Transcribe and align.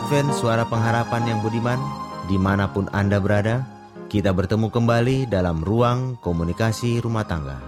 Advent 0.00 0.32
Suara 0.32 0.64
Pengharapan 0.64 1.28
yang 1.28 1.38
budiman 1.44 1.76
Di 2.24 2.40
mana 2.40 2.72
pun 2.72 2.88
Anda 2.88 3.20
berada 3.20 3.68
Kita 4.08 4.32
bertemu 4.32 4.72
kembali 4.72 5.28
dalam 5.28 5.60
ruang 5.60 6.16
komunikasi 6.24 7.04
rumah 7.04 7.28
tangga. 7.28 7.60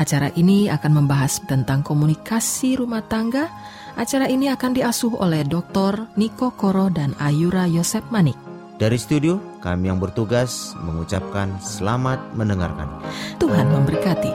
Acara 0.00 0.32
ini 0.32 0.72
akan 0.72 1.04
membahas 1.04 1.38
tentang 1.46 1.86
komunikasi 1.86 2.80
rumah 2.80 3.04
tangga. 3.06 3.46
Acara 3.94 4.26
ini 4.26 4.50
akan 4.50 4.74
diasuh 4.74 5.22
oleh 5.22 5.46
Dr. 5.46 6.18
Niko 6.18 6.50
Koro 6.56 6.90
dan 6.90 7.14
Ayura 7.22 7.70
Yosep 7.70 8.10
Manik. 8.10 8.34
Dari 8.80 8.98
studio 8.98 9.38
kami 9.62 9.92
yang 9.92 10.02
bertugas 10.02 10.74
mengucapkan 10.82 11.62
selamat 11.62 12.34
mendengarkan. 12.34 12.90
Tuhan 13.38 13.70
memberkati 13.70 14.32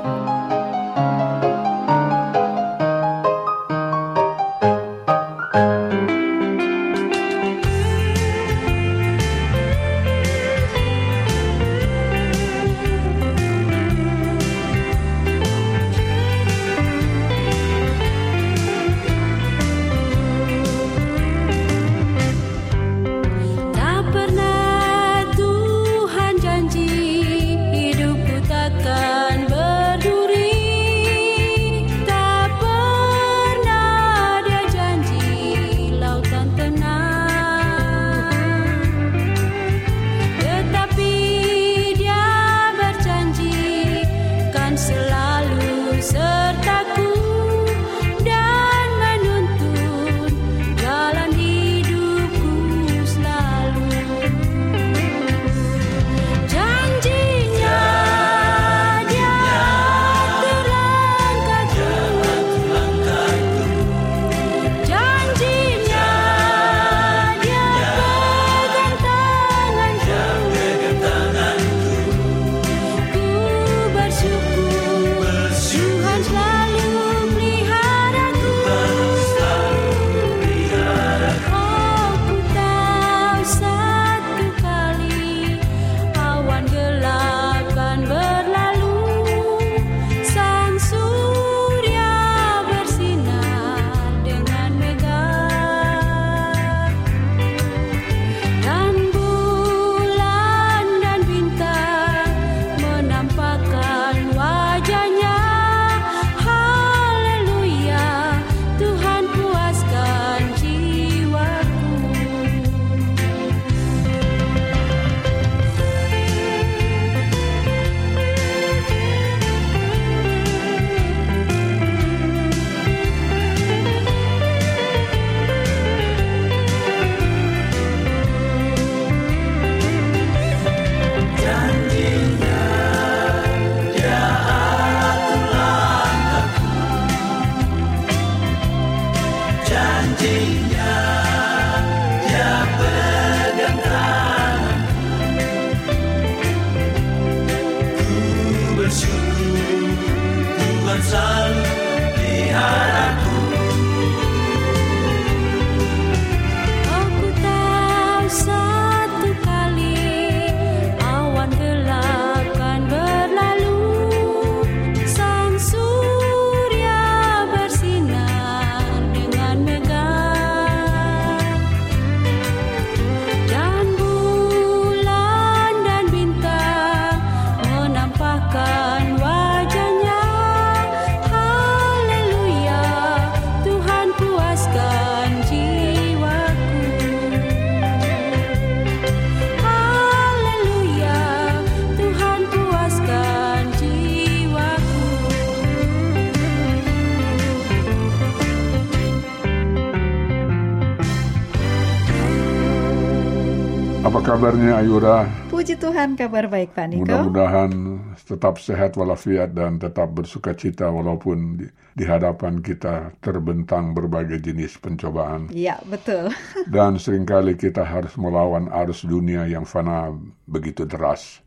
Apa 204.03 204.19
kabarnya 204.19 204.83
Ayura? 204.83 205.23
Puji 205.47 205.79
Tuhan 205.79 206.19
kabar 206.19 206.51
baik 206.51 206.75
Pak 206.75 206.91
Niko. 206.91 207.07
Mudah-mudahan 207.07 207.71
tetap 208.19 208.59
sehat 208.59 208.99
walafiat 208.99 209.55
dan 209.55 209.79
tetap 209.79 210.11
bersuka 210.11 210.51
cita 210.51 210.91
walaupun 210.91 211.63
di, 211.63 211.71
di 211.95 212.03
hadapan 212.03 212.59
kita 212.59 213.15
terbentang 213.23 213.95
berbagai 213.95 214.43
jenis 214.43 214.75
pencobaan. 214.83 215.47
Iya, 215.55 215.79
betul. 215.87 216.35
dan 216.75 216.99
sering 216.99 217.23
kali 217.23 217.55
kita 217.55 217.87
harus 217.87 218.11
melawan 218.19 218.67
arus 218.83 219.07
dunia 219.07 219.47
yang 219.47 219.63
fana 219.63 220.11
begitu 220.51 220.83
deras. 220.83 221.39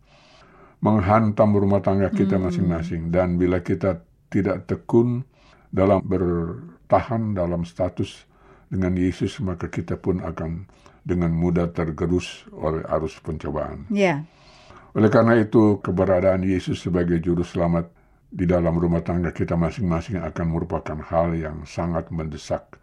Menghantam 0.81 1.53
rumah 1.53 1.85
tangga 1.85 2.09
kita 2.09 2.41
masing-masing. 2.41 3.13
Dan 3.13 3.37
bila 3.37 3.61
kita 3.61 4.01
tidak 4.33 4.65
tekun 4.65 5.29
dalam 5.69 6.01
bertahan 6.01 7.37
dalam 7.37 7.69
status 7.69 8.25
dengan 8.73 8.97
Yesus, 8.97 9.45
maka 9.45 9.69
kita 9.69 10.01
pun 10.01 10.25
akan 10.25 10.65
dengan 11.07 11.31
mudah 11.31 11.71
tergerus 11.71 12.43
oleh 12.51 12.83
arus 12.91 13.15
pencobaan. 13.23 13.87
Ya, 13.95 14.27
Oleh 14.97 15.13
karena 15.13 15.37
itu, 15.37 15.77
keberadaan 15.85 16.41
Yesus 16.41 16.81
sebagai 16.81 17.21
juru 17.21 17.45
selamat 17.45 17.93
di 18.33 18.49
dalam 18.49 18.81
rumah 18.81 19.05
tangga 19.05 19.29
kita 19.29 19.53
masing-masing 19.53 20.25
akan 20.25 20.47
merupakan 20.49 20.97
hal 21.13 21.37
yang 21.37 21.69
sangat 21.69 22.09
mendesak, 22.09 22.81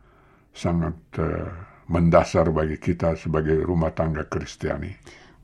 sangat 0.54 0.94
eh, 1.18 1.50
mendasar 1.90 2.54
bagi 2.54 2.78
kita 2.78 3.18
sebagai 3.18 3.58
rumah 3.66 3.90
tangga 3.98 4.30
Kristiani. 4.30 4.94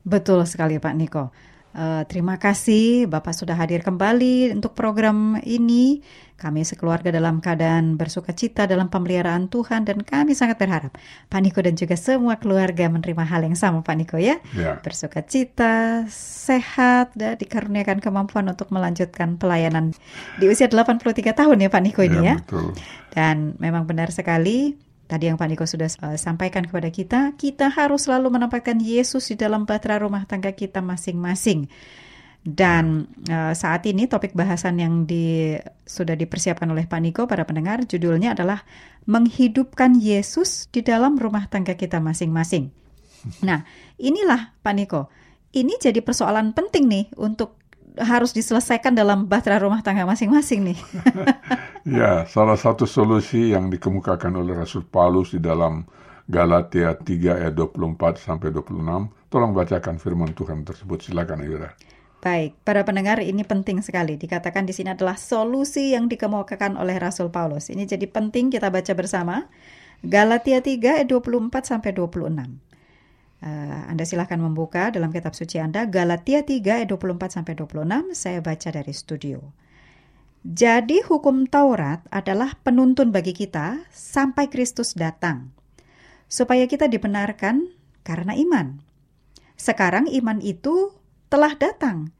betul 0.06 0.46
sekali 0.46 0.78
Pak 0.78 0.94
Niko. 0.94 1.34
Eh, 1.70 2.02
terima 2.10 2.34
kasih 2.34 3.06
Bapak 3.06 3.30
sudah 3.30 3.54
hadir 3.54 3.82
kembali 3.82 4.54
untuk 4.54 4.74
program 4.74 5.42
ini. 5.42 6.02
Kami 6.40 6.64
sekeluarga 6.64 7.12
dalam 7.12 7.44
keadaan 7.44 8.00
bersuka 8.00 8.32
cita 8.32 8.64
dalam 8.64 8.88
pemeliharaan 8.88 9.52
Tuhan 9.52 9.84
dan 9.84 10.00
kami 10.00 10.32
sangat 10.32 10.56
berharap 10.56 10.96
Pak 11.28 11.40
Niko 11.44 11.60
dan 11.60 11.76
juga 11.76 12.00
semua 12.00 12.40
keluarga 12.40 12.88
menerima 12.88 13.28
hal 13.28 13.44
yang 13.44 13.60
sama 13.60 13.84
Pak 13.84 13.96
Niko 14.00 14.16
ya. 14.16 14.40
Ya, 14.56 14.80
Bersuka 14.80 15.20
cita, 15.20 16.08
sehat, 16.08 17.12
dan 17.12 17.36
dikaruniakan 17.36 18.00
kemampuan 18.00 18.48
untuk 18.48 18.72
melanjutkan 18.72 19.36
pelayanan 19.36 19.92
di 20.40 20.48
usia 20.48 20.64
83 20.72 21.36
tahun 21.36 21.60
ya 21.60 21.68
Pak 21.68 21.82
Niko 21.84 22.00
ini 22.00 22.20
ya. 22.24 22.40
betul. 22.40 22.72
Dan 23.12 23.60
memang 23.60 23.84
benar 23.84 24.08
sekali 24.08 24.80
tadi 25.10 25.26
yang 25.26 25.36
Pak 25.36 25.48
Niko 25.50 25.66
sudah 25.66 25.90
uh, 26.06 26.14
sampaikan 26.14 26.62
kepada 26.62 26.88
kita, 26.88 27.34
kita 27.34 27.68
harus 27.68 28.06
selalu 28.06 28.30
menempatkan 28.30 28.78
Yesus 28.78 29.28
di 29.28 29.36
dalam 29.36 29.66
bahtera 29.66 29.98
rumah 30.00 30.22
tangga 30.24 30.54
kita 30.54 30.78
masing-masing. 30.78 31.66
Dan 32.40 33.04
uh, 33.28 33.52
saat 33.52 33.84
ini 33.84 34.08
topik 34.08 34.32
bahasan 34.32 34.80
yang 34.80 35.04
di, 35.04 35.52
sudah 35.84 36.16
dipersiapkan 36.16 36.64
oleh 36.72 36.88
Pak 36.88 37.00
Niko 37.04 37.22
para 37.28 37.44
pendengar 37.44 37.84
judulnya 37.84 38.32
adalah 38.32 38.64
menghidupkan 39.04 40.00
Yesus 40.00 40.72
di 40.72 40.80
dalam 40.80 41.20
rumah 41.20 41.52
tangga 41.52 41.76
kita 41.76 42.00
masing-masing. 42.00 42.72
Nah, 43.44 43.60
inilah 44.00 44.56
Pak 44.64 44.72
Niko. 44.72 45.12
Ini 45.52 45.76
jadi 45.76 46.00
persoalan 46.00 46.56
penting 46.56 46.88
nih 46.88 47.04
untuk 47.20 47.60
harus 48.00 48.32
diselesaikan 48.32 48.96
dalam 48.96 49.28
bahtera 49.28 49.60
rumah 49.60 49.84
tangga 49.84 50.08
masing-masing 50.08 50.72
nih. 50.72 50.78
Ya, 51.80 52.28
salah 52.28 52.60
satu 52.60 52.84
solusi 52.84 53.56
yang 53.56 53.72
dikemukakan 53.72 54.36
oleh 54.36 54.52
Rasul 54.52 54.84
Paulus 54.84 55.32
di 55.32 55.40
dalam 55.40 55.88
Galatia 56.28 56.92
3 56.92 57.40
ayat 57.40 57.56
24 57.56 58.20
sampai 58.20 58.52
26. 58.52 59.32
Tolong 59.32 59.52
bacakan 59.56 59.96
firman 59.96 60.36
Tuhan 60.36 60.60
tersebut. 60.60 61.08
Silakan 61.08 61.40
Ayura. 61.40 61.72
Baik, 62.20 62.52
para 62.68 62.84
pendengar 62.84 63.16
ini 63.24 63.40
penting 63.48 63.80
sekali. 63.80 64.20
Dikatakan 64.20 64.68
di 64.68 64.76
sini 64.76 64.92
adalah 64.92 65.16
solusi 65.16 65.96
yang 65.96 66.04
dikemukakan 66.04 66.76
oleh 66.76 67.00
Rasul 67.00 67.32
Paulus. 67.32 67.72
Ini 67.72 67.88
jadi 67.88 68.04
penting 68.04 68.52
kita 68.52 68.68
baca 68.68 68.92
bersama. 68.92 69.48
Galatia 70.04 70.60
3 70.60 71.00
ayat 71.00 71.08
24 71.08 71.64
sampai 71.64 71.96
26. 71.96 72.60
Eh, 73.40 73.82
anda 73.88 74.04
silahkan 74.04 74.36
membuka 74.36 74.92
dalam 74.92 75.08
kitab 75.08 75.32
suci 75.32 75.56
Anda 75.56 75.88
Galatia 75.88 76.44
3 76.44 76.84
ayat 76.84 76.92
24 76.92 77.40
sampai 77.40 77.56
26. 77.56 78.12
Saya 78.12 78.44
baca 78.44 78.68
dari 78.68 78.92
studio. 78.92 79.40
Jadi 80.44 81.00
hukum 81.04 81.48
Taurat 81.48 82.04
adalah 82.12 82.56
penuntun 82.60 83.12
bagi 83.12 83.32
kita 83.32 83.88
sampai 83.92 84.52
Kristus 84.52 84.92
datang, 84.92 85.52
supaya 86.28 86.64
kita 86.64 86.88
dibenarkan 86.88 87.68
karena 88.04 88.32
iman. 88.36 88.80
Sekarang 89.56 90.08
iman 90.08 90.40
itu 90.40 90.99
telah 91.30 91.54
datang, 91.54 92.10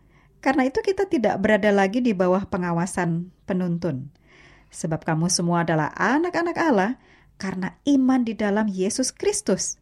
karena 0.41 0.65
itu 0.65 0.81
kita 0.81 1.05
tidak 1.05 1.37
berada 1.43 1.69
lagi 1.69 2.01
di 2.01 2.17
bawah 2.17 2.49
pengawasan 2.49 3.29
penuntun. 3.45 4.09
Sebab 4.71 5.03
kamu 5.03 5.29
semua 5.29 5.67
adalah 5.67 5.91
anak-anak 5.99 6.57
Allah 6.57 6.93
karena 7.37 7.77
iman 7.85 8.23
di 8.23 8.39
dalam 8.39 8.71
Yesus 8.71 9.11
Kristus. 9.11 9.77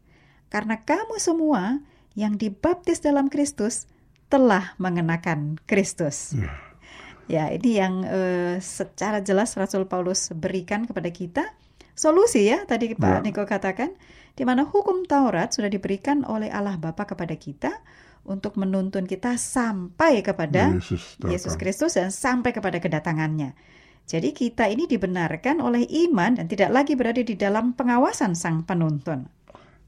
Karena 0.48 0.80
kamu 0.80 1.20
semua 1.20 1.84
yang 2.16 2.40
dibaptis 2.40 3.04
dalam 3.04 3.28
Kristus 3.28 3.84
telah 4.32 4.74
mengenakan 4.80 5.60
Kristus. 5.68 6.32
Ya, 7.28 7.52
ini 7.52 7.76
yang 7.76 8.08
eh, 8.08 8.56
secara 8.64 9.20
jelas 9.20 9.52
Rasul 9.54 9.84
Paulus 9.84 10.32
berikan 10.32 10.88
kepada 10.88 11.12
kita 11.12 11.44
solusi 11.92 12.48
ya 12.48 12.64
tadi 12.64 12.96
Pak 12.96 13.20
Ya. 13.20 13.20
Niko 13.20 13.44
katakan 13.44 13.92
di 14.32 14.48
mana 14.48 14.64
hukum 14.64 15.04
Taurat 15.04 15.52
sudah 15.52 15.68
diberikan 15.68 16.24
oleh 16.24 16.48
Allah 16.48 16.80
Bapa 16.80 17.04
kepada 17.04 17.36
kita 17.36 17.84
untuk 18.28 18.60
menuntun 18.60 19.08
kita 19.08 19.40
sampai 19.40 20.20
kepada 20.20 20.76
Yesus 20.76 21.16
datang. 21.16 21.32
Yesus 21.32 21.54
Kristus 21.56 21.96
dan 21.96 22.12
sampai 22.12 22.52
kepada 22.52 22.76
kedatangannya. 22.76 23.56
Jadi 24.08 24.32
kita 24.32 24.68
ini 24.68 24.88
dibenarkan 24.88 25.60
oleh 25.60 25.84
iman 26.08 26.36
dan 26.36 26.48
tidak 26.48 26.72
lagi 26.72 26.96
berada 26.96 27.20
di 27.20 27.36
dalam 27.36 27.76
pengawasan 27.76 28.32
sang 28.36 28.64
penuntun. 28.64 29.28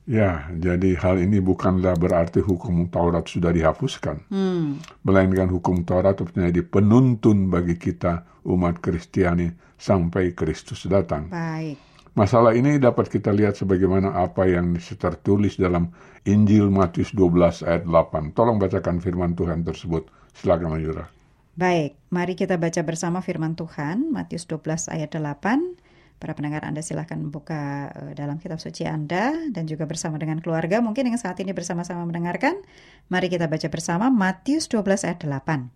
Ya, 0.08 0.48
jadi 0.56 0.96
hal 0.96 1.20
ini 1.20 1.38
bukanlah 1.38 1.94
berarti 1.94 2.40
hukum 2.40 2.88
Taurat 2.88 3.28
sudah 3.28 3.52
dihapuskan. 3.52 4.26
Hmm, 4.32 4.80
Melainkan 5.06 5.52
hukum 5.52 5.84
Taurat 5.86 6.18
menjadi 6.18 6.66
penuntun 6.66 7.52
bagi 7.52 7.76
kita 7.76 8.24
umat 8.48 8.80
Kristiani 8.80 9.52
sampai 9.76 10.32
Kristus 10.36 10.88
datang. 10.88 11.28
baik. 11.28 11.89
Masalah 12.18 12.58
ini 12.58 12.82
dapat 12.82 13.06
kita 13.06 13.30
lihat 13.30 13.54
sebagaimana 13.54 14.18
apa 14.18 14.42
yang 14.50 14.74
tertulis 14.76 15.54
dalam 15.54 15.94
Injil 16.26 16.66
Matius 16.66 17.14
12 17.14 17.62
ayat 17.62 17.84
8. 17.86 18.34
Tolong 18.34 18.58
bacakan 18.58 18.98
firman 18.98 19.38
Tuhan 19.38 19.62
tersebut. 19.62 20.10
Silakan 20.34 20.74
Ayura. 20.74 21.06
Baik, 21.54 21.98
mari 22.10 22.34
kita 22.34 22.58
baca 22.58 22.82
bersama 22.82 23.22
firman 23.22 23.54
Tuhan 23.54 24.10
Matius 24.10 24.46
12 24.50 24.90
ayat 24.90 25.14
8. 25.14 26.18
Para 26.20 26.36
pendengar 26.36 26.68
Anda 26.68 26.84
silahkan 26.84 27.16
buka 27.32 27.92
eh, 27.96 28.12
dalam 28.12 28.36
kitab 28.36 28.60
suci 28.60 28.84
Anda 28.84 29.32
dan 29.48 29.64
juga 29.64 29.88
bersama 29.88 30.20
dengan 30.20 30.44
keluarga 30.44 30.84
mungkin 30.84 31.08
yang 31.08 31.16
saat 31.16 31.40
ini 31.40 31.56
bersama-sama 31.56 32.04
mendengarkan. 32.04 32.60
Mari 33.08 33.32
kita 33.32 33.48
baca 33.48 33.66
bersama 33.72 34.12
Matius 34.12 34.68
12 34.68 35.08
ayat 35.08 35.20
8. 35.24 35.72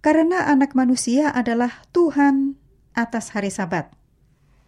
Karena 0.00 0.48
anak 0.48 0.72
manusia 0.72 1.28
adalah 1.34 1.84
Tuhan 1.92 2.56
atas 2.96 3.36
hari 3.36 3.52
sabat. 3.52 3.99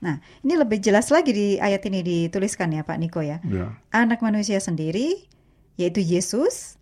Nah, 0.03 0.19
ini 0.43 0.59
lebih 0.59 0.83
jelas 0.83 1.15
lagi 1.15 1.31
di 1.31 1.47
ayat 1.63 1.87
ini 1.87 2.03
dituliskan 2.03 2.75
ya 2.75 2.83
Pak 2.83 2.99
Niko 2.99 3.23
ya. 3.23 3.39
Ya, 3.47 3.79
Anak 3.95 4.19
manusia 4.19 4.59
sendiri, 4.59 5.31
yaitu 5.79 6.03
Yesus, 6.03 6.75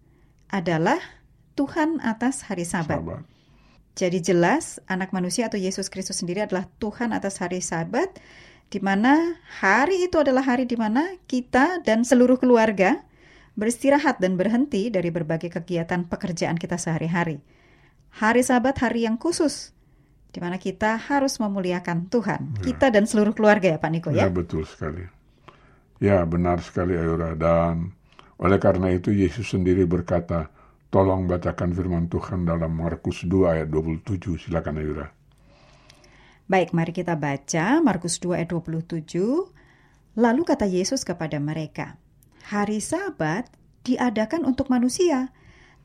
adalah 0.48 0.98
Tuhan 1.52 2.00
atas 2.00 2.48
hari 2.48 2.64
sabat. 2.64 2.96
sahabat. 2.96 3.28
Jadi 3.98 4.22
jelas 4.22 4.78
anak 4.86 5.12
manusia 5.12 5.52
atau 5.52 5.60
Yesus 5.60 5.92
Kristus 5.92 6.24
sendiri 6.24 6.46
adalah 6.46 6.70
Tuhan 6.78 7.10
atas 7.10 7.42
hari 7.42 7.60
Sabat 7.60 8.22
di 8.70 8.78
mana 8.78 9.36
hari 9.60 10.06
itu 10.06 10.16
adalah 10.22 10.46
hari 10.46 10.64
di 10.64 10.78
mana 10.78 11.18
kita 11.26 11.82
dan 11.82 12.06
seluruh 12.06 12.38
keluarga 12.38 13.02
beristirahat 13.58 14.22
dan 14.22 14.38
berhenti 14.38 14.88
dari 14.88 15.10
berbagai 15.10 15.50
kegiatan 15.50 16.06
pekerjaan 16.06 16.54
kita 16.54 16.78
sehari-hari. 16.78 17.42
Hari 18.14 18.40
Sabat 18.46 18.78
hari 18.78 19.04
yang 19.04 19.18
khusus 19.18 19.74
di 20.30 20.38
mana 20.38 20.56
kita 20.56 20.94
harus 20.96 21.38
memuliakan 21.42 22.06
Tuhan, 22.06 22.62
kita 22.62 22.94
dan 22.94 23.04
seluruh 23.06 23.34
keluarga 23.34 23.74
ya 23.74 23.78
Pak 23.82 23.90
Niko 23.90 24.08
ya. 24.14 24.26
Ya, 24.26 24.28
betul 24.30 24.62
sekali. 24.62 25.02
Ya, 26.00 26.22
benar 26.24 26.62
sekali 26.62 26.96
Ayura. 26.96 27.34
Dan 27.34 27.92
oleh 28.40 28.58
karena 28.62 28.88
itu 28.94 29.12
Yesus 29.12 29.52
sendiri 29.52 29.84
berkata, 29.84 30.48
tolong 30.88 31.28
bacakan 31.28 31.76
firman 31.76 32.08
Tuhan 32.08 32.48
dalam 32.48 32.72
Markus 32.72 33.26
2 33.26 33.52
ayat 33.52 33.68
27. 33.68 34.48
Silakan 34.48 34.80
Ayura. 34.80 35.06
Baik, 36.50 36.74
mari 36.74 36.90
kita 36.90 37.14
baca 37.14 37.78
Markus 37.84 38.18
2 38.18 38.42
ayat 38.42 38.50
27. 38.50 39.06
Lalu 40.18 40.42
kata 40.42 40.66
Yesus 40.66 41.06
kepada 41.06 41.38
mereka, 41.38 41.94
Hari 42.50 42.82
Sabat 42.82 43.46
diadakan 43.86 44.42
untuk 44.42 44.66
manusia 44.66 45.30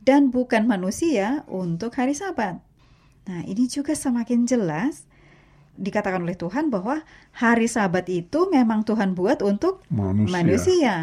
dan 0.01 0.33
bukan 0.33 0.65
manusia 0.65 1.45
untuk 1.45 1.93
hari 1.97 2.17
Sabat. 2.17 2.61
Nah, 3.25 3.41
ini 3.45 3.65
juga 3.65 3.97
semakin 3.97 4.45
jelas 4.45 5.09
dikatakan 5.75 6.23
oleh 6.23 6.37
Tuhan 6.39 6.71
bahwa 6.71 7.03
hari 7.35 7.67
Sabat 7.67 8.07
itu 8.07 8.47
memang 8.47 8.87
Tuhan 8.87 9.17
buat 9.17 9.43
untuk 9.43 9.83
Manusia. 9.91 10.31
manusia. 10.31 10.95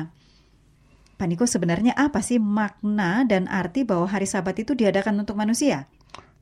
Pak 1.19 1.26
Niko, 1.29 1.45
sebenarnya 1.47 1.95
apa 1.95 2.19
sih 2.19 2.41
makna 2.43 3.23
dan 3.23 3.47
arti 3.47 3.87
bahwa 3.87 4.11
hari 4.11 4.26
Sabat 4.26 4.59
itu 4.59 4.75
diadakan 4.75 5.23
untuk 5.23 5.38
manusia? 5.38 5.87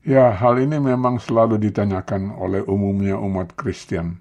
Ya, 0.00 0.32
hal 0.32 0.56
ini 0.56 0.80
memang 0.80 1.20
selalu 1.20 1.60
ditanyakan 1.60 2.32
oleh 2.32 2.64
umumnya 2.64 3.20
umat 3.20 3.52
Kristen. 3.52 4.16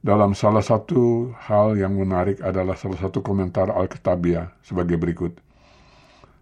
Dalam 0.00 0.32
salah 0.32 0.64
satu 0.64 1.28
hal 1.36 1.76
yang 1.76 1.92
menarik 1.92 2.40
adalah 2.40 2.72
salah 2.72 2.96
satu 2.96 3.20
komentar 3.20 3.68
Alkitabiah 3.68 4.48
sebagai 4.64 4.96
berikut. 4.96 5.36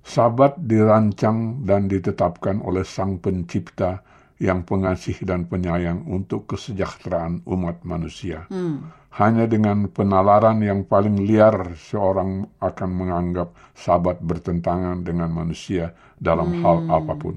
Sabat 0.09 0.57
dirancang 0.57 1.69
dan 1.69 1.85
ditetapkan 1.85 2.65
oleh 2.65 2.81
Sang 2.81 3.21
Pencipta 3.21 4.01
yang 4.41 4.65
pengasih 4.65 5.21
dan 5.21 5.45
penyayang 5.45 6.09
untuk 6.09 6.49
kesejahteraan 6.49 7.45
umat 7.45 7.85
manusia. 7.85 8.49
Hmm. 8.49 8.89
Hanya 9.21 9.45
dengan 9.45 9.85
penalaran 9.93 10.65
yang 10.65 10.89
paling 10.89 11.29
liar 11.29 11.77
seorang 11.77 12.49
akan 12.57 12.91
menganggap 12.95 13.53
sabat 13.77 14.17
bertentangan 14.25 15.05
dengan 15.05 15.29
manusia 15.29 15.93
dalam 16.17 16.57
Hmm. 16.57 16.63
hal 16.65 16.77
apa 16.89 17.15
pun. 17.19 17.37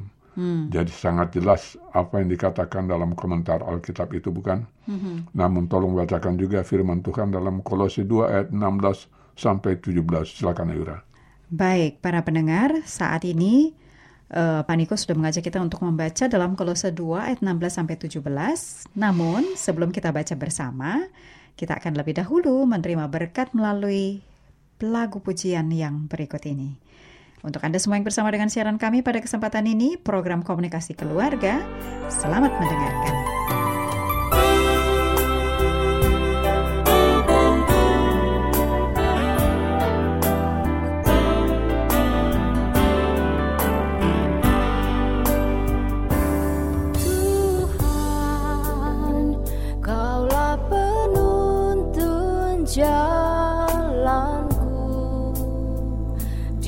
Jadi 0.72 0.90
sangat 0.96 1.36
jelas 1.36 1.76
apa 1.92 2.24
yang 2.24 2.32
dikatakan 2.32 2.88
dalam 2.88 3.14
komentar 3.20 3.62
Alkitab 3.68 4.16
itu 4.16 4.32
bukan? 4.32 4.64
Hmm. 4.88 5.28
Namun 5.36 5.68
tolong 5.68 5.92
bacakan 5.92 6.40
juga 6.40 6.64
firman 6.64 7.04
Tuhan 7.04 7.36
dalam 7.36 7.60
Kolose 7.60 8.08
2 8.08 8.32
ayat 8.32 8.48
16 8.50 9.12
sampai 9.36 9.76
17. 9.76 10.32
Silakan 10.40 10.72
Ayura. 10.72 10.98
Baik, 11.52 12.00
para 12.00 12.24
pendengar, 12.24 12.80
saat 12.88 13.28
ini 13.28 13.76
eh, 14.32 14.62
Pak 14.64 14.76
Niko 14.80 14.96
sudah 14.96 15.20
mengajak 15.20 15.44
kita 15.44 15.60
untuk 15.60 15.84
membaca 15.84 16.32
dalam 16.32 16.56
Kolose 16.56 16.96
2 16.96 17.28
ayat 17.28 17.40
16 17.44 17.52
sampai 17.68 18.00
17. 18.00 18.24
Namun, 18.96 19.60
sebelum 19.60 19.92
kita 19.92 20.16
baca 20.16 20.32
bersama, 20.40 21.04
kita 21.60 21.76
akan 21.76 22.00
lebih 22.00 22.16
dahulu 22.16 22.64
menerima 22.64 23.04
berkat 23.12 23.52
melalui 23.52 24.24
lagu 24.80 25.20
pujian 25.20 25.68
yang 25.76 26.08
berikut 26.08 26.40
ini. 26.48 26.80
Untuk 27.44 27.60
Anda 27.68 27.84
semua 27.84 28.00
yang 28.00 28.08
bersama 28.08 28.32
dengan 28.32 28.48
siaran 28.48 28.80
kami 28.80 29.04
pada 29.04 29.20
kesempatan 29.20 29.68
ini, 29.68 30.00
program 30.00 30.48
komunikasi 30.48 30.96
keluarga, 30.96 31.60
selamat 32.08 32.56
mendengarkan. 32.56 33.41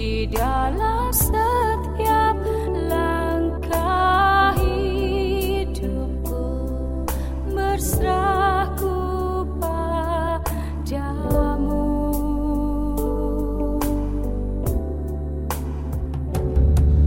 Di 0.03 0.27
dalam 0.27 1.15
setiap 1.15 2.36
langkah 2.91 4.51
hidupku, 4.60 6.43
berserahku 7.55 9.00
padamu. 9.63 10.51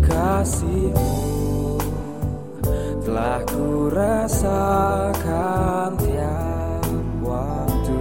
kasihmu 0.09 1.77
telah 3.05 3.45
ku 3.45 3.93
rasakan 3.93 6.01
tiap 6.01 6.89
waktu 7.21 8.01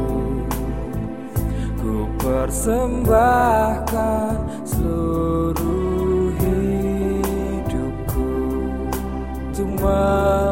ku 1.84 2.08
persembahkan 2.16 3.75
untuk 9.96 10.45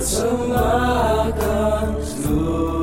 sembahkan 0.00 1.92
seluruh 2.00 2.79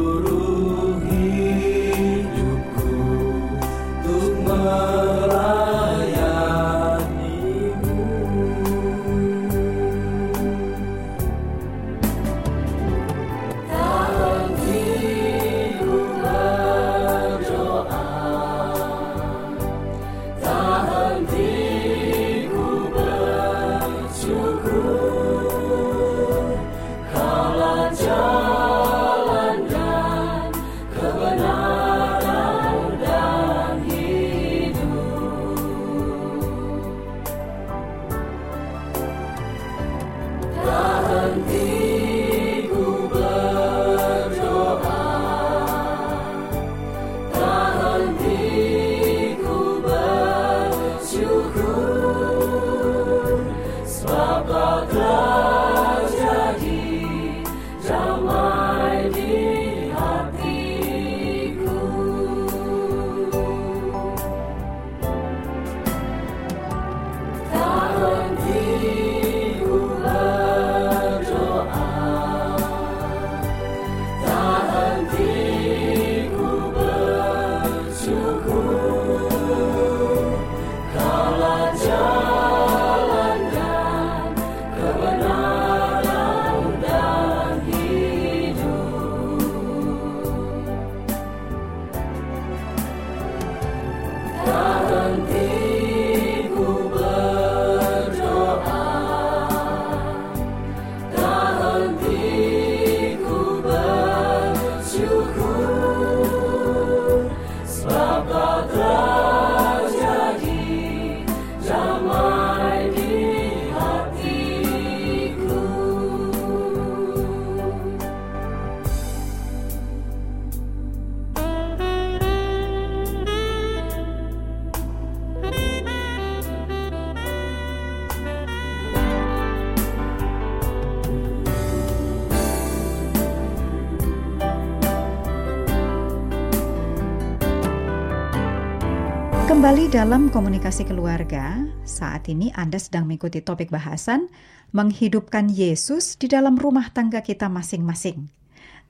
Dalam 139.87 140.27
komunikasi 140.27 140.83
keluarga, 140.83 141.63
saat 141.87 142.27
ini 142.27 142.51
Anda 142.51 142.75
sedang 142.75 143.07
mengikuti 143.07 143.39
topik 143.39 143.71
bahasan 143.71 144.27
menghidupkan 144.75 145.47
Yesus 145.47 146.19
di 146.19 146.27
dalam 146.27 146.59
rumah 146.59 146.91
tangga 146.91 147.23
kita 147.23 147.47
masing-masing. 147.47 148.27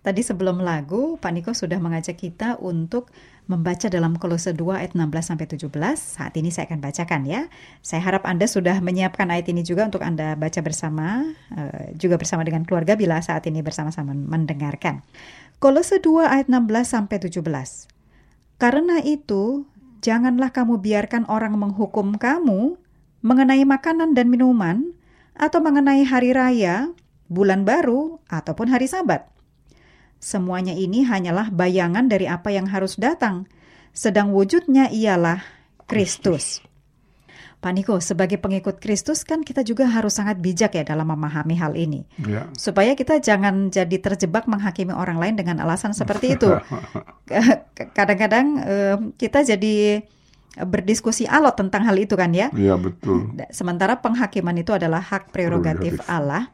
Tadi 0.02 0.26
sebelum 0.26 0.58
lagu, 0.58 1.22
Pak 1.22 1.30
Niko 1.38 1.54
sudah 1.54 1.78
mengajak 1.78 2.18
kita 2.18 2.58
untuk 2.58 3.14
membaca 3.46 3.86
dalam 3.94 4.18
Kolose 4.18 4.58
2 4.58 4.82
ayat 4.82 4.98
16 4.98 5.22
sampai 5.22 5.46
17. 5.46 5.70
Saat 6.02 6.34
ini 6.34 6.50
saya 6.50 6.66
akan 6.66 6.82
bacakan 6.82 7.22
ya. 7.30 7.46
Saya 7.86 8.02
harap 8.02 8.26
Anda 8.26 8.50
sudah 8.50 8.82
menyiapkan 8.82 9.30
ayat 9.30 9.54
ini 9.54 9.62
juga 9.62 9.86
untuk 9.86 10.02
Anda 10.02 10.34
baca 10.34 10.66
bersama, 10.66 11.30
eh, 11.54 11.94
juga 11.94 12.18
bersama 12.18 12.42
dengan 12.42 12.66
keluarga 12.66 12.98
bila 12.98 13.22
saat 13.22 13.46
ini 13.46 13.62
bersama-sama 13.62 14.18
mendengarkan. 14.18 15.06
Kolose 15.62 16.02
2 16.02 16.26
ayat 16.26 16.50
16 16.50 16.90
sampai 16.90 17.22
17. 17.22 17.86
Karena 18.58 18.98
itu, 19.06 19.70
janganlah 20.02 20.54
kamu 20.54 20.82
biarkan 20.82 21.26
orang 21.30 21.58
menghukum 21.58 22.16
kamu 22.16 22.78
mengenai 23.26 23.66
makanan 23.66 24.14
dan 24.14 24.30
minuman, 24.30 24.94
atau 25.38 25.62
mengenai 25.62 26.02
hari 26.06 26.34
raya, 26.34 26.90
bulan 27.30 27.62
baru, 27.62 28.18
ataupun 28.30 28.74
hari 28.74 28.90
Sabat. 28.90 29.30
Semuanya 30.18 30.74
ini 30.74 31.06
hanyalah 31.06 31.54
bayangan 31.54 32.10
dari 32.10 32.26
apa 32.26 32.50
yang 32.50 32.66
harus 32.66 32.98
datang, 32.98 33.46
sedang 33.94 34.34
wujudnya 34.34 34.90
ialah 34.90 35.46
Kristus. 35.86 36.62
Pak 37.58 37.74
Niko, 37.74 37.98
sebagai 37.98 38.38
pengikut 38.38 38.78
Kristus 38.78 39.26
kan 39.26 39.42
kita 39.42 39.66
juga 39.66 39.90
harus 39.90 40.14
sangat 40.14 40.38
bijak 40.38 40.78
ya 40.78 40.86
dalam 40.86 41.10
memahami 41.10 41.58
hal 41.58 41.74
ini. 41.74 42.06
Ya. 42.22 42.46
Supaya 42.54 42.94
kita 42.94 43.18
jangan 43.18 43.74
jadi 43.74 43.98
terjebak 43.98 44.46
menghakimi 44.46 44.94
orang 44.94 45.18
lain 45.18 45.34
dengan 45.42 45.58
alasan 45.66 45.98
seperti 45.98 46.38
itu. 46.38 46.54
Kadang-kadang 47.98 48.46
eh, 48.62 48.98
kita 49.18 49.42
jadi 49.42 50.06
berdiskusi 50.54 51.26
alot 51.26 51.58
tentang 51.58 51.86
hal 51.90 51.98
itu 51.98 52.14
kan 52.14 52.30
ya. 52.30 52.54
Iya 52.54 52.78
betul. 52.78 53.34
Sementara 53.50 54.06
penghakiman 54.06 54.54
itu 54.58 54.78
adalah 54.78 55.02
hak 55.02 55.34
prerogatif 55.34 55.98
Prerogatif. 55.98 56.14
Allah. 56.14 56.54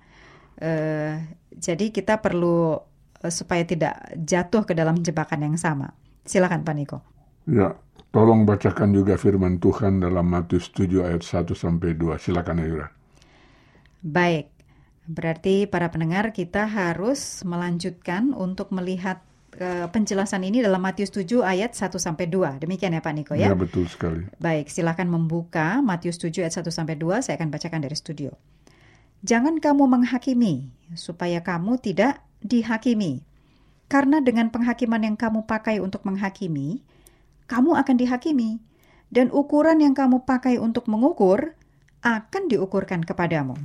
Eh, 0.63 1.20
jadi 1.52 1.92
kita 1.92 2.24
perlu 2.24 2.80
eh, 3.20 3.32
supaya 3.32 3.68
tidak 3.68 4.00
jatuh 4.24 4.63
ke 4.63 4.72
dalam 4.72 5.04
jebakan 5.04 5.52
yang 5.52 5.56
sama. 5.60 5.92
Silakan 6.24 6.63
Pak 6.63 6.76
Niko. 6.80 7.00
Ya, 7.44 7.76
tolong 8.13 8.45
bacakan 8.45 8.93
juga 8.93 9.17
firman 9.17 9.58
Tuhan 9.58 9.97
dalam 9.97 10.30
Matius 10.30 10.69
7 10.69 11.02
ayat 11.02 11.26
1 11.26 11.49
sampai 11.58 11.97
2. 11.97 12.21
Silakan 12.21 12.62
Ayura. 12.62 12.88
Baik. 14.06 14.54
Berarti 15.04 15.67
para 15.67 15.91
pendengar 15.91 16.32
kita 16.32 16.63
harus 16.69 17.43
melanjutkan 17.43 18.32
untuk 18.32 18.71
melihat 18.71 19.19
eh, 19.58 19.89
penjelasan 19.89 20.45
ini 20.45 20.63
dalam 20.63 20.80
Matius 20.80 21.12
7 21.12 21.41
ayat 21.43 21.73
1 21.76 21.89
sampai 21.97 22.30
2. 22.30 22.62
Demikian 22.62 22.93
ya 22.93 23.02
Pak 23.02 23.13
Niko 23.17 23.34
ya. 23.34 23.52
Ya, 23.52 23.58
betul 23.58 23.89
sekali. 23.89 24.30
Baik, 24.38 24.69
silakan 24.69 25.10
membuka 25.10 25.82
Matius 25.82 26.21
7 26.21 26.45
ayat 26.45 26.56
1 26.62 26.69
sampai 26.69 26.95
2. 26.95 27.26
Saya 27.26 27.36
akan 27.36 27.49
bacakan 27.49 27.82
dari 27.82 27.97
studio. 27.97 28.32
Jangan 29.26 29.58
kamu 29.58 29.89
menghakimi 29.89 30.69
supaya 30.93 31.41
kamu 31.41 31.82
tidak 31.82 32.21
dihakimi. 32.45 33.26
Karena 33.91 34.23
dengan 34.23 34.52
penghakiman 34.52 35.02
yang 35.04 35.15
kamu 35.19 35.43
pakai 35.47 35.80
untuk 35.80 36.04
menghakimi, 36.08 36.84
kamu 37.48 37.76
akan 37.78 37.96
dihakimi 38.00 38.60
dan 39.14 39.30
ukuran 39.30 39.82
yang 39.84 39.94
kamu 39.94 40.26
pakai 40.26 40.58
untuk 40.58 40.90
mengukur 40.90 41.54
akan 42.04 42.52
diukurkan 42.52 43.06
kepadamu. 43.06 43.56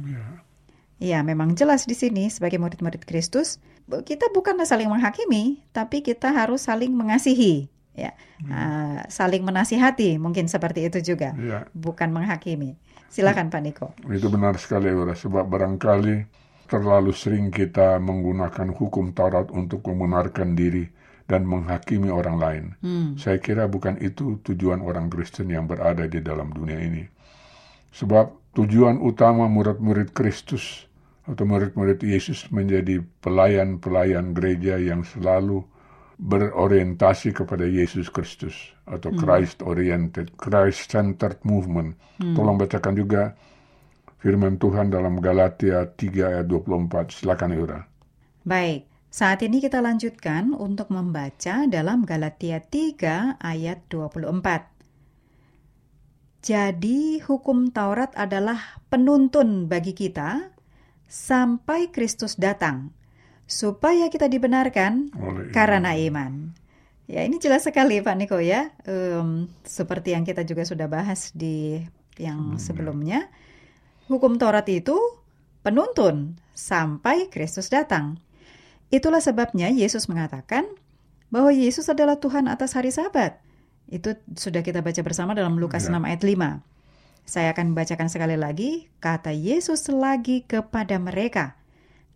Ya, 0.98 1.22
memang 1.22 1.54
jelas 1.54 1.86
di 1.86 1.94
sini 1.94 2.26
sebagai 2.26 2.58
murid-murid 2.58 3.06
Kristus, 3.06 3.62
kita 3.86 4.34
bukanlah 4.34 4.66
saling 4.66 4.90
menghakimi, 4.90 5.62
tapi 5.70 6.02
kita 6.02 6.34
harus 6.34 6.66
saling 6.66 6.90
mengasihi, 6.90 7.70
ya. 7.94 8.18
Ah, 8.50 9.06
saling 9.06 9.46
menasihati, 9.46 10.18
mungkin 10.18 10.50
seperti 10.50 10.90
itu 10.90 11.14
juga 11.14 11.38
Ya, 11.38 11.70
bukan 11.70 12.10
menghakimi. 12.10 12.74
Silakan 13.08 13.48
Pak 13.48 13.62
Niko. 13.64 13.88
itu 14.12 14.28
benar 14.28 14.60
sekali 14.60 14.92
Ayura. 14.92 15.16
Sebab 15.16 15.48
barangkali 15.48 16.28
terlalu 16.68 17.16
sering 17.16 17.48
kita 17.48 17.96
menggunakan 17.96 18.68
hukum 18.76 19.16
Taurat 19.16 19.48
untuk 19.48 19.80
membenarkan 19.88 20.52
diri 20.52 20.84
dan 21.28 21.44
menghakimi 21.44 22.08
orang 22.08 22.36
lain. 22.40 22.64
Saya 23.20 23.36
kira 23.36 23.68
bukan 23.68 24.00
itu 24.00 24.40
tujuan 24.42 24.80
orang 24.80 25.12
Kristen 25.12 25.52
yang 25.52 25.68
berada 25.68 26.08
di 26.08 26.24
dalam 26.24 26.48
dunia 26.50 26.80
ini. 26.80 27.04
Sebab 27.92 28.56
tujuan 28.56 28.96
utama 29.04 29.44
murid-murid 29.44 30.16
Kristus 30.16 30.88
atau 31.28 31.44
murid-murid 31.44 32.00
Yesus 32.00 32.48
menjadi 32.48 33.04
pelayan-pelayan 33.20 34.32
gereja 34.32 34.80
yang 34.80 35.04
selalu 35.04 35.60
berorientasi 36.18 37.36
kepada 37.36 37.68
Yesus 37.68 38.08
Kristus 38.08 38.56
atau 38.88 39.12
Christ 39.12 39.60
oriented, 39.62 40.34
Christ 40.40 40.88
centered 40.88 41.38
movement. 41.44 41.94
Tolong 42.16 42.56
bacakan 42.56 42.96
juga 42.96 43.36
firman 44.18 44.56
Tuhan 44.56 44.90
dalam 44.90 45.20
Galatia 45.20 45.84
3 45.84 46.40
ayat 46.40 46.46
24. 46.48 47.12
Silakan 47.12 47.52
Yura. 47.54 47.80
Baik, 48.48 48.87
saat 49.08 49.40
ini 49.40 49.64
kita 49.64 49.80
lanjutkan 49.80 50.52
untuk 50.52 50.92
membaca 50.92 51.64
dalam 51.64 52.04
Galatia 52.04 52.60
3 52.60 53.40
ayat 53.40 53.80
24. 53.88 54.68
Jadi 56.44 57.18
hukum 57.24 57.72
Taurat 57.72 58.12
adalah 58.14 58.78
penuntun 58.92 59.66
bagi 59.66 59.96
kita 59.96 60.52
sampai 61.08 61.88
Kristus 61.88 62.36
datang, 62.36 62.92
supaya 63.48 64.12
kita 64.12 64.28
dibenarkan 64.28 65.16
Oleh 65.16 65.50
karena 65.56 65.96
iman. 65.96 66.52
Ya, 67.08 67.24
ini 67.24 67.40
jelas 67.40 67.64
sekali 67.64 68.04
Pak 68.04 68.16
Niko 68.20 68.36
ya. 68.36 68.68
Em, 68.84 69.48
seperti 69.64 70.12
yang 70.12 70.28
kita 70.28 70.44
juga 70.44 70.68
sudah 70.68 70.84
bahas 70.84 71.32
di 71.32 71.80
yang 72.20 72.60
sebelumnya. 72.60 73.32
Hukum 74.12 74.36
Taurat 74.36 74.68
itu 74.68 74.96
penuntun 75.64 76.36
sampai 76.52 77.32
Kristus 77.32 77.72
datang. 77.72 78.20
Itulah 78.88 79.20
sebabnya 79.20 79.68
Yesus 79.68 80.08
mengatakan 80.08 80.64
bahwa 81.28 81.52
Yesus 81.52 81.88
adalah 81.92 82.16
Tuhan 82.16 82.48
atas 82.48 82.72
hari 82.72 82.88
Sabat. 82.88 83.36
Itu 83.88 84.16
sudah 84.36 84.64
kita 84.64 84.80
baca 84.80 85.00
bersama 85.00 85.32
dalam 85.36 85.56
Lukas 85.60 85.88
Ya. 85.88 85.96
6 85.96 86.08
ayat 86.08 86.22
5. 86.24 86.64
Saya 87.28 87.52
akan 87.52 87.76
membacakan 87.76 88.08
sekali 88.08 88.40
lagi, 88.40 88.88
kata 89.04 89.36
Yesus 89.36 89.92
lagi 89.92 90.48
kepada 90.48 90.96
mereka, 90.96 91.60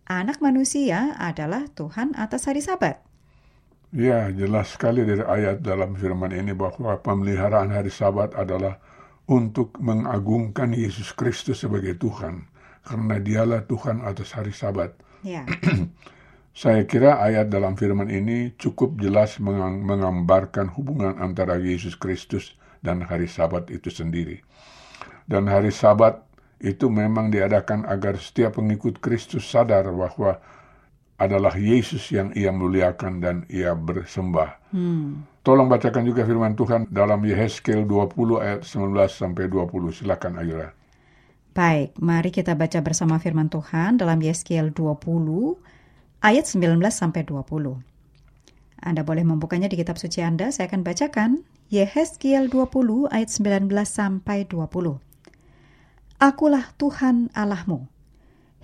Anak 0.03 0.43
manusia 0.43 1.15
adalah 1.15 1.69
Tuhan 1.71 2.11
atas 2.19 2.49
hari 2.51 2.59
Sabat. 2.59 2.99
Ya, 3.93 4.27
jelas 4.35 4.75
sekali 4.75 5.05
dari 5.07 5.23
ayat 5.23 5.63
dalam 5.63 5.95
firman 5.95 6.33
ini 6.35 6.51
bahwa 6.51 6.99
pemeliharaan 6.99 7.71
hari 7.71 7.93
Sabat 7.93 8.35
adalah 8.35 8.83
untuk 9.31 9.79
mengagungkan 9.79 10.75
Yesus 10.75 11.15
Kristus 11.15 11.63
sebagai 11.63 11.95
Tuhan. 11.95 12.51
Karena 12.83 13.15
dialah 13.15 13.63
Tuhan 13.63 14.03
atas 14.03 14.35
hari 14.35 14.51
Sabat. 14.51 14.91
Ya, 15.23 15.47
Saya 16.53 16.85
kira 16.85 17.17
ayat 17.17 17.49
dalam 17.49 17.73
firman 17.73 18.13
ini 18.13 18.53
cukup 18.61 19.01
jelas 19.01 19.41
menggambarkan 19.41 20.69
hubungan 20.77 21.17
antara 21.17 21.57
Yesus 21.57 21.97
Kristus 21.97 22.53
dan 22.85 23.01
hari 23.01 23.25
Sabat 23.25 23.73
itu 23.73 23.89
sendiri. 23.89 24.45
Dan 25.25 25.49
hari 25.49 25.73
Sabat 25.73 26.21
itu 26.61 26.93
memang 26.93 27.33
diadakan 27.33 27.89
agar 27.89 28.21
setiap 28.21 28.61
pengikut 28.61 29.01
Kristus 29.01 29.49
sadar 29.49 29.89
bahwa 29.89 30.37
adalah 31.17 31.57
Yesus 31.57 32.13
yang 32.13 32.29
ia 32.37 32.53
muliakan 32.53 33.17
dan 33.17 33.35
ia 33.49 33.73
bersembah. 33.73 34.61
Tolong 35.41 35.67
bacakan 35.67 36.05
juga 36.05 36.21
firman 36.21 36.53
Tuhan 36.53 36.85
dalam 36.93 37.25
Yehezkel 37.25 37.83
20 37.89 38.45
ayat 38.45 38.61
19 38.61 38.93
sampai 39.09 39.49
20. 39.49 39.89
Silakan 39.89 40.37
Ayura. 40.37 40.69
baik. 41.53 41.97
Mari 42.01 42.29
kita 42.33 42.53
baca 42.57 42.81
bersama 42.81 43.17
firman 43.17 43.49
Tuhan 43.49 43.97
dalam 43.97 44.17
Yeskiel 44.21 44.73
20 44.73 45.57
ayat 46.23 46.47
19 46.47 46.79
sampai 46.87 47.27
20. 47.27 47.83
Anda 48.79 49.03
boleh 49.03 49.27
membukanya 49.27 49.67
di 49.67 49.75
kitab 49.75 49.99
suci 49.99 50.23
Anda. 50.23 50.49
Saya 50.55 50.71
akan 50.71 50.81
bacakan 50.87 51.43
Yehezkiel 51.67 52.47
20 52.47 53.11
ayat 53.11 53.29
19 53.29 53.67
sampai 53.83 54.47
20. 54.47 55.03
Akulah 56.23 56.71
Tuhan 56.79 57.27
Allahmu. 57.35 57.91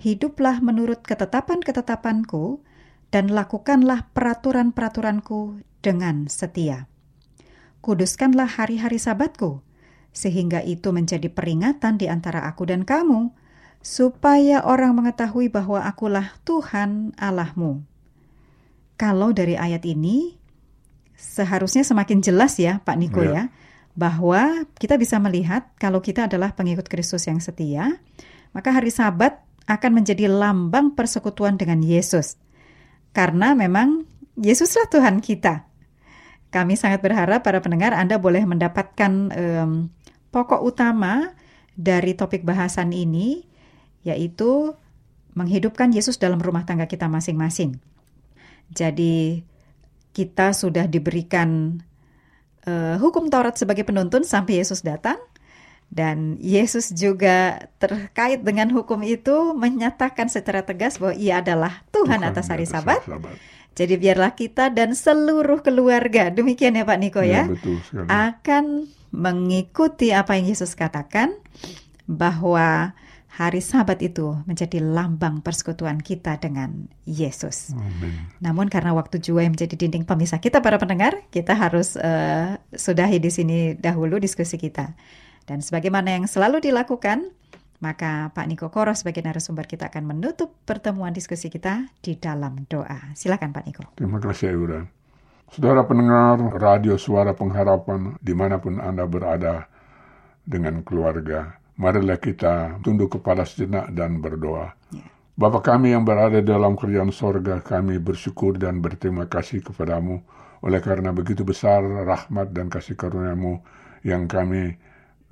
Hiduplah 0.00 0.64
menurut 0.64 1.04
ketetapan-ketetapanku 1.04 2.64
dan 3.12 3.28
lakukanlah 3.28 4.08
peraturan-peraturanku 4.16 5.60
dengan 5.84 6.24
setia. 6.32 6.88
Kuduskanlah 7.84 8.48
hari-hari 8.48 8.96
sabatku, 8.96 9.60
sehingga 10.12 10.64
itu 10.64 10.92
menjadi 10.92 11.28
peringatan 11.28 12.00
di 12.00 12.08
antara 12.08 12.48
aku 12.48 12.64
dan 12.64 12.88
kamu, 12.88 13.32
supaya 13.80 14.60
orang 14.64 14.92
mengetahui 14.92 15.48
bahwa 15.48 15.80
akulah 15.84 16.36
Tuhan 16.44 17.16
Allahmu. 17.16 17.80
Kalau 19.00 19.32
dari 19.32 19.56
ayat 19.56 19.88
ini, 19.88 20.36
seharusnya 21.16 21.80
semakin 21.84 22.20
jelas 22.20 22.60
ya 22.60 22.84
Pak 22.84 22.96
Niko 23.00 23.24
Ya. 23.24 23.32
ya, 23.32 23.44
bahwa 23.96 24.68
kita 24.76 25.00
bisa 25.00 25.16
melihat 25.16 25.72
kalau 25.80 26.04
kita 26.04 26.28
adalah 26.28 26.52
pengikut 26.52 26.88
Kristus 26.88 27.24
yang 27.24 27.40
setia, 27.40 27.96
maka 28.52 28.72
hari 28.72 28.92
sabat 28.92 29.40
akan 29.64 30.02
menjadi 30.02 30.28
lambang 30.28 30.92
persekutuan 30.92 31.56
dengan 31.56 31.80
Yesus. 31.80 32.36
Karena 33.16 33.56
memang 33.56 34.04
Yesuslah 34.36 34.88
Tuhan 34.88 35.20
kita. 35.20 35.68
kami 36.50 36.74
sangat 36.74 36.98
berharap 36.98 37.46
para 37.46 37.62
pendengar 37.62 37.94
Anda 37.94 38.18
boleh 38.18 38.42
mendapatkan 38.42 39.12
em, 39.30 39.86
pokok 40.34 40.66
utama 40.66 41.30
dari 41.78 42.18
topik 42.18 42.42
bahasan 42.42 42.90
ini, 42.90 43.46
yaitu 44.06 44.74
menghidupkan 45.34 45.94
Yesus 45.94 46.18
dalam 46.18 46.42
rumah 46.42 46.66
tangga 46.66 46.90
kita 46.90 47.06
masing-masing. 47.06 47.78
Jadi 48.70 49.42
kita 50.10 50.54
sudah 50.54 50.90
diberikan 50.90 51.80
eh, 52.66 52.96
hukum 52.98 53.30
Taurat 53.30 53.54
sebagai 53.54 53.86
penuntun 53.86 54.26
sampai 54.26 54.62
Yesus 54.62 54.82
datang. 54.82 55.18
Dan 55.90 56.38
Yesus 56.38 56.94
juga 56.94 57.66
terkait 57.82 58.46
dengan 58.46 58.70
hukum 58.70 59.02
itu 59.02 59.58
menyatakan 59.58 60.30
secara 60.30 60.62
tegas 60.62 61.02
bahwa 61.02 61.18
ia 61.18 61.42
adalah 61.42 61.82
Tuhan, 61.90 62.22
atas 62.22 62.46
hari 62.46 62.62
Sabat. 62.62 63.02
Jadi 63.74 63.98
biarlah 63.98 64.38
kita 64.38 64.70
dan 64.70 64.94
seluruh 64.94 65.66
keluarga, 65.66 66.30
demikian 66.30 66.78
ya 66.78 66.86
Pak 66.86 66.98
Niko 66.98 67.22
ya, 67.26 67.50
betul 67.50 67.82
sekali. 67.82 68.06
akan 68.06 68.64
mengikuti 69.10 70.14
apa 70.14 70.38
yang 70.38 70.54
Yesus 70.54 70.78
katakan 70.78 71.34
bahwa 72.06 72.94
hari 73.30 73.62
Sabat 73.62 74.02
itu 74.02 74.34
menjadi 74.44 74.82
lambang 74.82 75.38
persekutuan 75.38 76.02
kita 76.02 76.42
dengan 76.42 76.90
Yesus. 77.06 77.70
Amin. 77.78 78.26
Namun 78.42 78.66
karena 78.66 78.90
waktu 78.90 79.22
juga 79.22 79.46
yang 79.46 79.54
menjadi 79.54 79.78
dinding 79.78 80.02
pemisah 80.02 80.42
kita 80.42 80.58
para 80.58 80.82
pendengar, 80.82 81.22
kita 81.30 81.54
harus 81.54 81.94
eh, 81.94 82.58
sudahi 82.74 83.22
di 83.22 83.30
sini 83.30 83.58
dahulu 83.78 84.18
diskusi 84.18 84.58
kita. 84.58 84.98
Dan 85.46 85.62
sebagaimana 85.62 86.18
yang 86.18 86.26
selalu 86.26 86.58
dilakukan, 86.58 87.30
maka 87.80 88.28
Pak 88.34 88.46
Niko 88.50 88.68
Koro 88.68 88.92
sebagai 88.92 89.24
narasumber 89.24 89.64
kita 89.64 89.88
akan 89.88 90.10
menutup 90.10 90.52
pertemuan 90.68 91.14
diskusi 91.14 91.48
kita 91.48 91.88
di 92.04 92.18
dalam 92.18 92.66
doa. 92.68 93.14
Silakan 93.16 93.54
Pak 93.54 93.64
Niko. 93.64 93.84
Terima 93.96 94.20
kasih 94.20 94.52
Euran. 94.52 94.84
Saudara 95.50 95.82
pendengar 95.82 96.38
radio 96.62 96.94
suara 96.94 97.34
pengharapan 97.34 98.14
di 98.22 98.30
mana 98.36 98.62
pun 98.62 98.78
Anda 98.78 99.02
berada 99.10 99.66
dengan 100.46 100.86
keluarga, 100.86 101.58
marilah 101.80 102.20
kita 102.20 102.76
tunduk 102.84 103.16
kepala 103.16 103.48
sejenak 103.48 103.88
dan 103.96 104.20
berdoa. 104.20 104.76
Bapa 105.40 105.64
kami 105.64 105.96
yang 105.96 106.04
berada 106.04 106.44
dalam 106.44 106.76
kerjaan 106.76 107.08
sorga, 107.08 107.64
kami 107.64 107.96
bersyukur 107.96 108.60
dan 108.60 108.84
berterima 108.84 109.24
kasih 109.24 109.64
kepadamu 109.64 110.20
oleh 110.60 110.84
karena 110.84 111.16
begitu 111.16 111.40
besar 111.40 111.80
rahmat 111.80 112.52
dan 112.52 112.68
kasih 112.68 112.92
karuniamu 112.92 113.64
yang 114.04 114.28
kami 114.28 114.76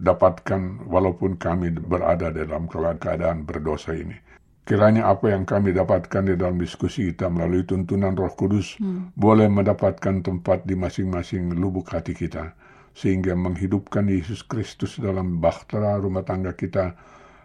dapatkan 0.00 0.88
walaupun 0.88 1.36
kami 1.36 1.76
berada 1.76 2.32
dalam 2.32 2.64
keadaan 2.72 3.44
berdosa 3.44 3.92
ini. 3.92 4.16
Kiranya 4.64 5.12
apa 5.12 5.28
yang 5.28 5.44
kami 5.44 5.76
dapatkan 5.76 6.32
di 6.32 6.34
dalam 6.40 6.56
diskusi 6.56 7.12
kita 7.12 7.28
melalui 7.28 7.68
tuntunan 7.68 8.16
Roh 8.16 8.32
Kudus 8.32 8.80
boleh 9.16 9.48
mendapatkan 9.48 10.24
tempat 10.24 10.64
di 10.64 10.76
masing-masing 10.76 11.56
lubuk 11.56 11.88
hati 11.92 12.12
kita 12.12 12.52
sehingga 12.98 13.38
menghidupkan 13.38 14.10
Yesus 14.10 14.42
Kristus 14.42 14.98
dalam 14.98 15.38
bahtera 15.38 15.94
rumah 16.02 16.26
tangga 16.26 16.58
kita 16.58 16.98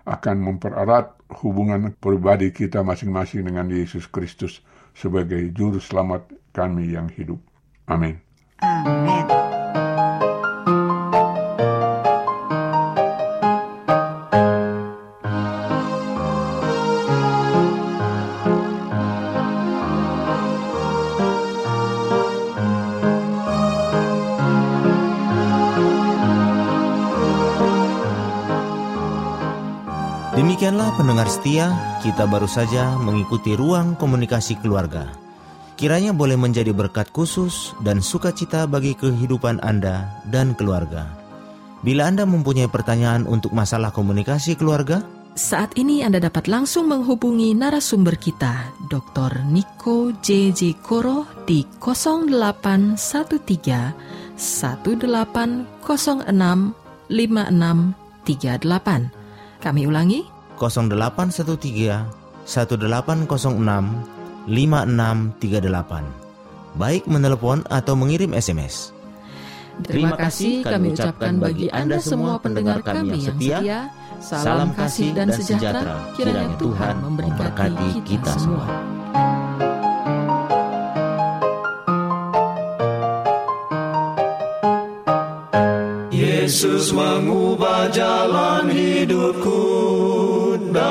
akan 0.10 0.36
mempererat 0.42 1.14
hubungan 1.46 1.94
pribadi 2.02 2.50
kita 2.50 2.82
masing-masing 2.82 3.46
dengan 3.46 3.70
Yesus 3.70 4.10
Kristus 4.10 4.66
sebagai 4.98 5.54
juru 5.54 5.78
selamat 5.78 6.26
kami 6.50 6.98
yang 6.98 7.06
hidup. 7.14 7.38
Amin. 7.86 8.18
Amin. 8.66 9.43
Pendengar 31.24 31.40
setia, 31.40 31.72
kita 32.04 32.28
baru 32.28 32.52
saja 32.52 33.00
mengikuti 33.00 33.56
ruang 33.56 33.96
komunikasi 33.96 34.60
keluarga. 34.60 35.08
Kiranya 35.80 36.12
boleh 36.12 36.36
menjadi 36.36 36.76
berkat 36.76 37.16
khusus 37.16 37.72
dan 37.80 38.04
sukacita 38.04 38.68
bagi 38.68 38.92
kehidupan 38.92 39.64
Anda 39.64 40.20
dan 40.28 40.52
keluarga. 40.52 41.08
Bila 41.80 42.12
Anda 42.12 42.28
mempunyai 42.28 42.68
pertanyaan 42.68 43.24
untuk 43.24 43.56
masalah 43.56 43.96
komunikasi 43.96 44.60
keluarga, 44.60 45.00
Saat 45.34 45.74
ini 45.80 46.04
Anda 46.04 46.20
dapat 46.20 46.52
langsung 46.52 46.92
menghubungi 46.92 47.56
narasumber 47.56 48.20
kita, 48.20 48.76
Dr. 48.92 49.48
Niko 49.48 50.12
J.J. 50.20 50.84
Koro 50.84 51.24
di 51.48 51.64
0813 51.80 53.00
1806 55.80 57.08
5638. 57.08 59.64
Kami 59.64 59.88
ulangi, 59.88 60.34
0813 60.58 62.06
1806 62.46 64.14
5638. 64.48 66.04
Baik 66.74 67.06
menelepon 67.06 67.62
atau 67.70 67.94
mengirim 67.94 68.34
SMS. 68.34 68.92
Terima 69.82 70.14
kasih 70.14 70.62
kami 70.62 70.94
ucapkan 70.94 71.42
bagi 71.42 71.66
Anda 71.74 71.98
semua 71.98 72.38
pendengar 72.38 72.86
kami 72.86 73.18
yang 73.18 73.34
setia. 73.34 73.90
Salam 74.22 74.72
kasih 74.72 75.12
dan 75.18 75.34
sejahtera 75.34 76.00
kiranya 76.16 76.56
Tuhan 76.56 76.96
memberkati 77.02 77.90
kita 78.06 78.32
semua. 78.38 78.70
Yesus 86.14 86.94
mengubah 86.94 87.90
jalan 87.92 88.70
hidupku 88.70 90.13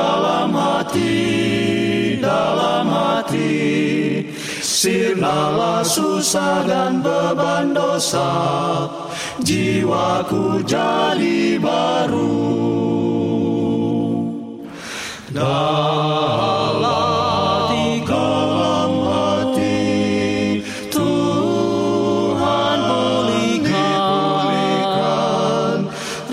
dalam 0.02 0.50
hati, 0.50 2.18
dalam 2.18 2.86
hati. 2.90 4.26
Sirnalah 4.62 5.86
susah 5.86 6.66
dan 6.66 6.98
beban 7.06 7.70
dosa, 7.70 8.26
jiwaku 9.38 10.66
jadi 10.66 11.54
baru. 11.62 12.50
Dalam 15.32 16.82
di 17.70 18.02
dalam 18.04 18.90
hati, 19.06 19.86
Tuhan 20.90 22.78
pulihkan 22.90 23.78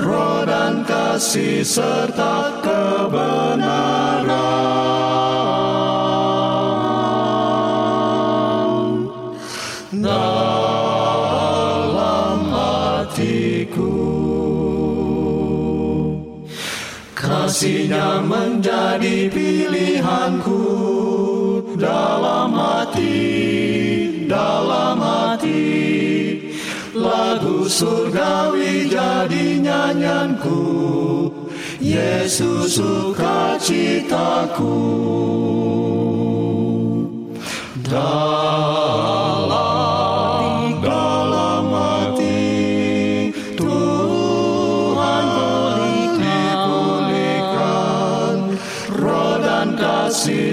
roh 0.01 0.41
dan 0.43 0.83
kasih 0.83 1.61
serta 1.63 2.59
Kasihnya 17.59 18.23
menjadi 18.23 19.27
pilihanku 19.27 20.63
dalam 21.75 22.55
hati, 22.55 24.23
dalam 24.31 24.95
hati. 24.95 25.67
Lagu 26.95 27.67
surgawi 27.67 28.87
jadi 28.87 29.59
nyanyanku, 29.59 30.63
Yesus 31.83 32.79
sukacitaku. 32.79 33.27
Dalam, 37.83 38.18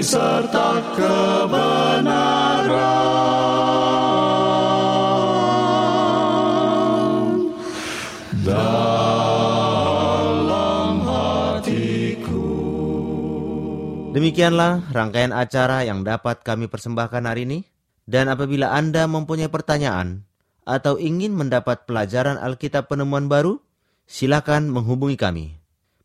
serta 0.03 0.79
kebenaran 0.95 2.07
dalam 8.47 9.07
hatiku. 11.03 12.47
Demikianlah 14.15 14.87
rangkaian 14.95 15.35
acara 15.35 15.83
yang 15.83 16.07
dapat 16.07 16.43
kami 16.47 16.71
persembahkan 16.71 17.27
hari 17.27 17.43
ini. 17.49 17.67
Dan 18.07 18.31
apabila 18.31 18.71
Anda 18.71 19.03
mempunyai 19.03 19.51
pertanyaan 19.51 20.23
atau 20.63 20.95
ingin 20.95 21.35
mendapat 21.35 21.83
pelajaran 21.83 22.39
Alkitab 22.39 22.87
penemuan 22.87 23.27
baru, 23.27 23.59
silakan 24.07 24.71
menghubungi 24.71 25.19
kami. 25.19 25.56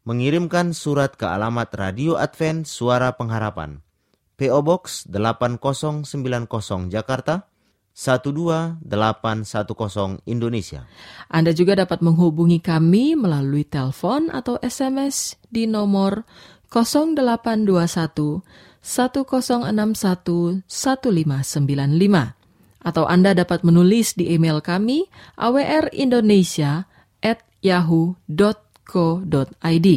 Mengirimkan 0.02 0.74
surat 0.74 1.14
ke 1.14 1.22
alamat 1.22 1.70
Radio 1.78 2.18
Advent 2.18 2.66
Suara 2.66 3.14
Pengharapan. 3.14 3.86
PO 4.34 4.58
Box 4.66 5.06
8090 5.06 6.90
Jakarta 6.90 7.46
12810 7.94 8.82
Indonesia. 10.26 10.90
Anda 11.30 11.54
juga 11.54 11.78
dapat 11.78 12.02
menghubungi 12.02 12.58
kami 12.58 13.14
melalui 13.14 13.62
telepon 13.62 14.26
atau 14.34 14.58
SMS 14.58 15.38
di 15.54 15.70
nomor 15.70 16.26
0821 16.74 18.42
1061 18.82 20.66
1595 20.66 22.34
atau 22.82 23.06
Anda 23.06 23.38
dapat 23.38 23.62
menulis 23.62 24.18
di 24.18 24.34
email 24.34 24.58
kami 24.58 25.06
awrindonesia 25.38 26.90
yahoo.co.id. 28.82 29.88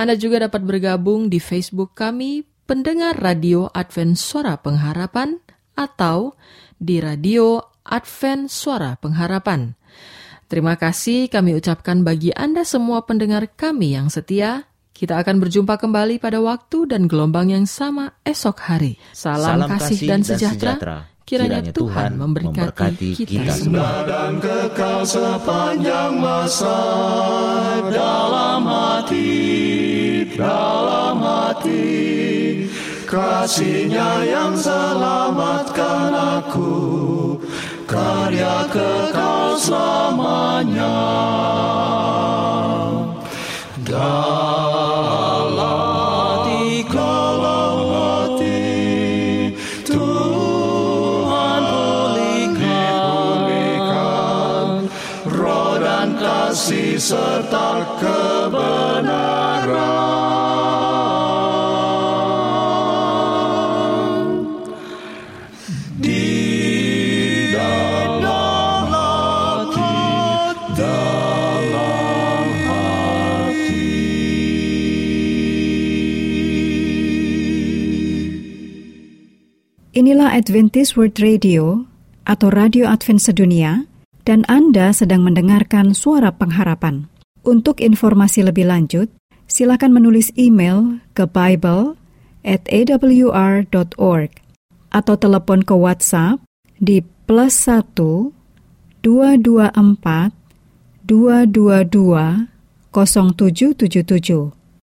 Anda 0.00 0.14
juga 0.16 0.48
dapat 0.48 0.64
bergabung 0.64 1.28
di 1.28 1.36
Facebook 1.36 1.92
kami, 1.92 2.48
pendengar 2.64 3.20
radio 3.20 3.68
Advent 3.68 4.16
Suara 4.16 4.56
Pengharapan, 4.56 5.36
atau 5.76 6.32
di 6.80 7.04
radio 7.04 7.60
Advent 7.84 8.48
Suara 8.48 8.96
Pengharapan. 8.96 9.76
Terima 10.48 10.74
kasih 10.74 11.30
kami 11.30 11.54
ucapkan 11.54 12.02
bagi 12.02 12.32
Anda 12.34 12.66
semua 12.66 13.04
pendengar 13.04 13.44
kami 13.54 13.94
yang 13.94 14.08
setia. 14.10 14.66
Kita 14.90 15.16
akan 15.16 15.40
berjumpa 15.40 15.80
kembali 15.80 16.20
pada 16.20 16.42
waktu 16.44 16.90
dan 16.90 17.08
gelombang 17.08 17.48
yang 17.54 17.64
sama 17.64 18.20
esok 18.26 18.56
hari. 18.68 19.00
Salam, 19.16 19.64
kasih, 19.64 20.10
dan 20.10 20.20
sejahtera. 20.20 21.08
Kiranya 21.30 21.70
Tuhan 21.70 22.18
memberkati 22.18 23.14
kita 23.22 23.54
semua. 23.54 24.02
dan 24.02 24.42
kekal 24.42 25.06
sepanjang 25.06 26.18
masa 26.18 26.82
dalam 27.86 28.66
hati, 28.66 30.26
dalam 30.34 31.22
hati. 31.22 32.66
Kasihnya 33.06 34.26
yang 34.26 34.58
selamatkan 34.58 36.10
aku, 36.42 37.38
karya 37.86 38.66
kekal 38.66 39.54
selamanya. 39.54 40.98
Dalam 43.86 44.69
kasih 56.70 57.02
serta 57.02 57.82
kebenaran. 57.98 59.74
Di 65.98 66.30
dalam 67.50 68.86
hati, 68.86 69.98
dalam 70.78 72.46
Inilah 79.90 80.38
Adventist 80.38 80.94
World 80.94 81.18
Radio 81.18 81.90
atau 82.30 82.46
Radio 82.46 82.86
Advent 82.86 83.18
Sedunia 83.18 83.89
dan 84.28 84.44
Anda 84.46 84.92
sedang 84.92 85.24
mendengarkan 85.24 85.96
suara 85.96 86.30
pengharapan. 86.34 87.08
Untuk 87.40 87.80
informasi 87.80 88.44
lebih 88.44 88.68
lanjut, 88.68 89.08
silakan 89.48 89.96
menulis 89.96 90.28
email 90.36 91.00
ke 91.16 91.24
bible 91.24 91.96
at 92.44 92.64
awr.org 92.68 94.30
atau 94.90 95.14
telepon 95.16 95.62
ke 95.64 95.72
WhatsApp 95.72 96.42
di 96.76 97.00
plus 97.24 97.54
1 97.64 97.94
224 99.00 100.32
222 101.08 102.48
0777 102.92 104.59